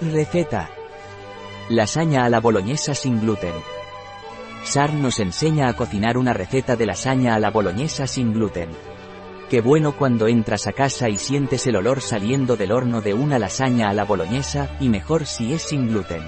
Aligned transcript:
Receta. 0.00 0.68
Lasaña 1.70 2.26
a 2.26 2.28
la 2.28 2.40
boloñesa 2.40 2.94
sin 2.94 3.18
gluten. 3.18 3.54
SAR 4.62 4.92
nos 4.92 5.18
enseña 5.20 5.68
a 5.68 5.72
cocinar 5.72 6.18
una 6.18 6.34
receta 6.34 6.76
de 6.76 6.84
lasaña 6.84 7.34
a 7.34 7.38
la 7.38 7.50
boloñesa 7.50 8.06
sin 8.06 8.34
gluten. 8.34 8.68
Qué 9.48 9.62
bueno 9.62 9.96
cuando 9.96 10.28
entras 10.28 10.66
a 10.66 10.72
casa 10.72 11.08
y 11.08 11.16
sientes 11.16 11.66
el 11.66 11.76
olor 11.76 12.02
saliendo 12.02 12.58
del 12.58 12.72
horno 12.72 13.00
de 13.00 13.14
una 13.14 13.38
lasaña 13.38 13.88
a 13.88 13.94
la 13.94 14.04
boloñesa, 14.04 14.68
y 14.80 14.90
mejor 14.90 15.24
si 15.24 15.54
es 15.54 15.62
sin 15.62 15.88
gluten. 15.88 16.22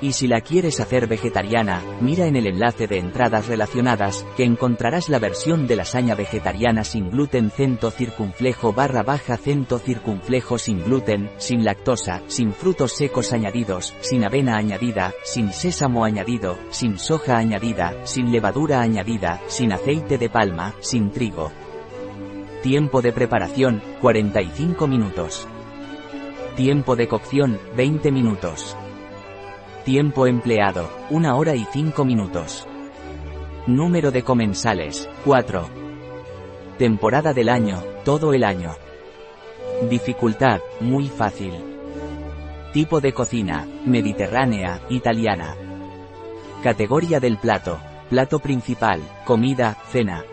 Y 0.00 0.12
si 0.12 0.26
la 0.26 0.42
quieres 0.42 0.78
hacer 0.80 1.06
vegetariana, 1.06 1.82
mira 2.00 2.26
en 2.26 2.36
el 2.36 2.46
enlace 2.46 2.86
de 2.86 2.98
entradas 2.98 3.46
relacionadas, 3.46 4.26
que 4.36 4.44
encontrarás 4.44 5.08
la 5.08 5.18
versión 5.18 5.66
de 5.66 5.76
lasaña 5.76 6.14
vegetariana 6.14 6.84
sin 6.84 7.10
gluten 7.10 7.50
cento 7.50 7.90
circunflejo 7.90 8.74
barra 8.74 9.02
baja 9.02 9.38
cento 9.38 9.78
circunflejo 9.78 10.58
sin 10.58 10.84
gluten, 10.84 11.30
sin 11.38 11.64
lactosa, 11.64 12.20
sin 12.26 12.52
frutos 12.52 12.92
secos 12.92 13.32
añadidos, 13.32 13.94
sin 14.00 14.24
avena 14.24 14.58
añadida, 14.58 15.14
sin 15.24 15.52
sésamo 15.52 16.04
añadido, 16.04 16.58
sin 16.70 16.98
soja 16.98 17.38
añadida, 17.38 17.94
sin 18.04 18.30
levadura 18.30 18.82
añadida, 18.82 19.40
sin 19.48 19.72
aceite 19.72 20.18
de 20.18 20.28
palma, 20.28 20.74
sin 20.80 21.10
trigo. 21.10 21.50
Tiempo 22.62 23.00
de 23.00 23.12
preparación, 23.12 23.82
45 24.00 24.86
minutos. 24.86 25.48
Tiempo 26.56 26.96
de 26.96 27.08
cocción, 27.08 27.58
20 27.76 28.10
minutos. 28.10 28.76
Tiempo 29.86 30.26
empleado, 30.26 30.90
1 31.10 31.38
hora 31.38 31.54
y 31.54 31.64
5 31.64 32.04
minutos. 32.04 32.66
Número 33.68 34.10
de 34.10 34.24
comensales, 34.24 35.08
4. 35.24 35.64
Temporada 36.76 37.32
del 37.32 37.48
año, 37.48 37.80
todo 38.04 38.34
el 38.34 38.42
año. 38.42 38.74
Dificultad, 39.88 40.58
muy 40.80 41.06
fácil. 41.06 41.52
Tipo 42.72 43.00
de 43.00 43.12
cocina, 43.12 43.64
mediterránea, 43.84 44.80
italiana. 44.88 45.54
Categoría 46.64 47.20
del 47.20 47.38
plato, 47.38 47.78
plato 48.10 48.40
principal, 48.40 49.00
comida, 49.24 49.78
cena. 49.92 50.24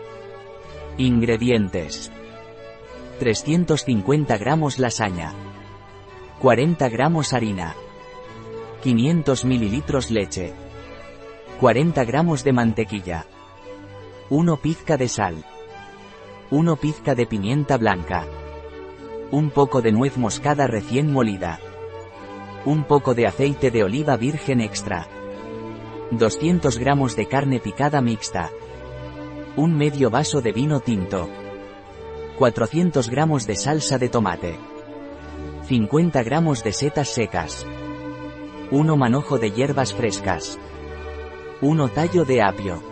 Ingredientes. 0.98 2.10
350 3.20 4.36
gramos 4.36 4.80
lasaña. 4.80 5.32
40 6.40 6.88
gramos 6.88 7.32
harina. 7.32 7.76
500 8.84 9.46
mililitros 9.46 10.10
leche. 10.10 10.52
40 11.58 12.04
gramos 12.04 12.44
de 12.44 12.52
mantequilla. 12.52 13.24
1 14.28 14.56
pizca 14.58 14.98
de 14.98 15.08
sal. 15.08 15.42
1 16.50 16.76
pizca 16.76 17.14
de 17.14 17.24
pimienta 17.24 17.78
blanca. 17.78 18.26
Un 19.30 19.48
poco 19.48 19.80
de 19.80 19.90
nuez 19.90 20.18
moscada 20.18 20.66
recién 20.66 21.10
molida. 21.10 21.60
Un 22.66 22.84
poco 22.84 23.14
de 23.14 23.26
aceite 23.26 23.70
de 23.70 23.84
oliva 23.84 24.18
virgen 24.18 24.60
extra. 24.60 25.08
200 26.10 26.76
gramos 26.76 27.16
de 27.16 27.26
carne 27.26 27.60
picada 27.60 28.02
mixta. 28.02 28.50
Un 29.56 29.74
medio 29.74 30.10
vaso 30.10 30.42
de 30.42 30.52
vino 30.52 30.80
tinto. 30.80 31.30
400 32.36 33.08
gramos 33.08 33.46
de 33.46 33.56
salsa 33.56 33.96
de 33.96 34.10
tomate. 34.10 34.58
50 35.68 36.22
gramos 36.22 36.62
de 36.62 36.74
setas 36.74 37.08
secas. 37.08 37.64
1 38.74 38.96
manojo 38.96 39.38
de 39.38 39.52
hierbas 39.52 39.94
frescas. 39.94 40.58
1 41.60 41.88
tallo 41.90 42.24
de 42.24 42.42
apio. 42.42 42.82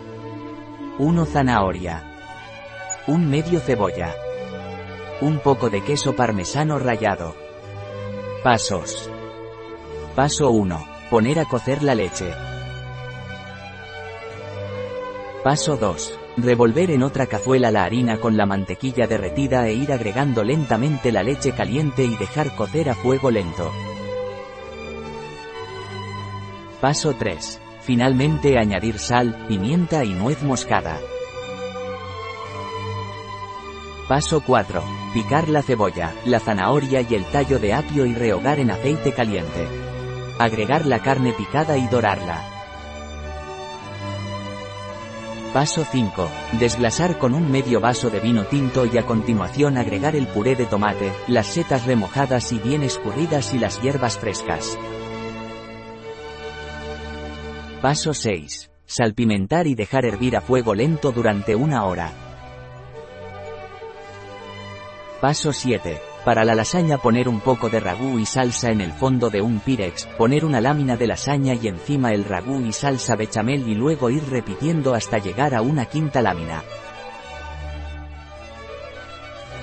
1 0.97 1.25
zanahoria. 1.25 2.09
Un 3.05 3.29
medio 3.29 3.59
cebolla. 3.59 4.15
Un 5.19 5.39
poco 5.39 5.69
de 5.69 5.81
queso 5.81 6.15
parmesano 6.15 6.79
rallado. 6.79 7.35
Pasos. 8.45 9.11
Paso 10.15 10.51
1. 10.51 10.87
Poner 11.09 11.39
a 11.39 11.45
cocer 11.49 11.83
la 11.83 11.95
leche. 11.95 12.33
Paso 15.43 15.75
2. 15.75 16.17
Revolver 16.37 16.91
en 16.91 17.03
otra 17.03 17.25
cazuela 17.25 17.71
la 17.71 17.83
harina 17.83 18.21
con 18.21 18.37
la 18.37 18.45
mantequilla 18.45 19.05
derretida 19.05 19.67
e 19.67 19.73
ir 19.73 19.91
agregando 19.91 20.45
lentamente 20.45 21.11
la 21.11 21.23
leche 21.23 21.51
caliente 21.51 22.05
y 22.05 22.15
dejar 22.15 22.55
cocer 22.55 22.89
a 22.89 22.95
fuego 22.95 23.29
lento. 23.31 23.69
Paso 26.83 27.15
3. 27.17 27.61
Finalmente 27.79 28.59
añadir 28.59 28.99
sal, 28.99 29.45
pimienta 29.47 30.03
y 30.03 30.09
nuez 30.09 30.43
moscada. 30.43 30.99
Paso 34.09 34.41
4. 34.45 34.83
Picar 35.13 35.47
la 35.47 35.61
cebolla, 35.61 36.13
la 36.25 36.41
zanahoria 36.41 36.99
y 36.99 37.15
el 37.15 37.23
tallo 37.23 37.57
de 37.57 37.73
apio 37.73 38.05
y 38.05 38.13
rehogar 38.13 38.59
en 38.59 38.69
aceite 38.69 39.13
caliente. 39.13 39.65
Agregar 40.39 40.85
la 40.85 40.99
carne 40.99 41.31
picada 41.31 41.77
y 41.77 41.87
dorarla. 41.87 42.43
Paso 45.53 45.85
5. 45.89 46.29
Desglasar 46.59 47.17
con 47.17 47.33
un 47.33 47.49
medio 47.49 47.79
vaso 47.79 48.09
de 48.09 48.19
vino 48.19 48.43
tinto 48.43 48.85
y 48.85 48.97
a 48.97 49.05
continuación 49.05 49.77
agregar 49.77 50.17
el 50.17 50.27
puré 50.27 50.57
de 50.57 50.65
tomate, 50.65 51.13
las 51.29 51.47
setas 51.47 51.85
remojadas 51.85 52.51
y 52.51 52.59
bien 52.59 52.83
escurridas 52.83 53.53
y 53.53 53.59
las 53.59 53.81
hierbas 53.81 54.17
frescas. 54.19 54.77
Paso 57.83 58.13
6. 58.13 58.71
Salpimentar 58.85 59.67
y 59.67 59.75
dejar 59.75 60.05
hervir 60.05 60.37
a 60.37 60.41
fuego 60.41 60.73
lento 60.73 61.11
durante 61.11 61.53
una 61.53 61.83
hora. 61.83 62.13
Paso 65.19 65.51
7. 65.51 66.01
Para 66.23 66.45
la 66.45 66.55
lasaña 66.55 66.97
poner 66.97 67.27
un 67.27 67.41
poco 67.41 67.69
de 67.69 67.81
ragú 67.81 68.19
y 68.19 68.25
salsa 68.25 68.71
en 68.71 68.79
el 68.79 68.93
fondo 68.93 69.29
de 69.29 69.41
un 69.41 69.59
pirex, 69.59 70.05
poner 70.17 70.45
una 70.45 70.61
lámina 70.61 70.95
de 70.95 71.07
lasaña 71.07 71.55
y 71.55 71.67
encima 71.67 72.11
el 72.11 72.23
ragú 72.23 72.61
y 72.61 72.71
salsa 72.71 73.17
bechamel 73.17 73.67
y 73.67 73.75
luego 73.75 74.09
ir 74.09 74.23
repitiendo 74.29 74.93
hasta 74.93 75.17
llegar 75.17 75.53
a 75.53 75.61
una 75.61 75.85
quinta 75.85 76.21
lámina. 76.21 76.63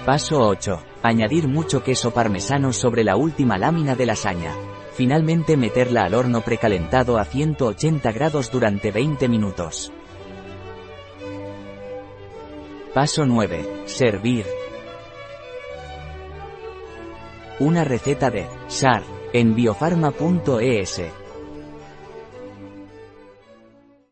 Paso 0.05 0.41
8. 0.41 0.83
Añadir 1.03 1.49
mucho 1.49 1.83
queso 1.83 2.11
parmesano 2.11 2.75
sobre 2.75 3.03
la 3.03 3.17
última 3.17 3.57
lámina 3.57 3.95
de 3.95 4.05
lasaña. 4.05 4.53
Finalmente 5.01 5.57
meterla 5.57 6.05
al 6.05 6.13
horno 6.13 6.43
precalentado 6.43 7.17
a 7.17 7.25
180 7.25 8.13
grados 8.13 8.51
durante 8.51 8.91
20 8.91 9.31
minutos. 9.31 9.91
Paso 12.93 13.25
9. 13.25 13.85
Servir. 13.87 14.45
Una 17.61 17.83
receta 17.83 18.29
de 18.29 18.47
SAR 18.69 19.03
en 19.33 19.55
biofarma.es. 19.55 21.20